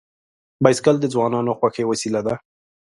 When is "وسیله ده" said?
1.87-2.35